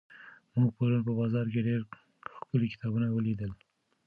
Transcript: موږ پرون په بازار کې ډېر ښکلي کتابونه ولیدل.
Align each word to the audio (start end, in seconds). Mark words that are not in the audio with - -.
موږ 0.59 0.69
پرون 0.77 1.01
په 1.07 1.11
بازار 1.19 1.45
کې 1.53 1.65
ډېر 1.67 1.81
ښکلي 2.35 2.67
کتابونه 2.73 3.07
ولیدل. 3.09 3.51